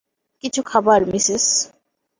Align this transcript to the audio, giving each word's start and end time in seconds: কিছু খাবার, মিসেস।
কিছু 0.43 0.61
খাবার, 0.63 0.99
মিসেস। 1.05 1.45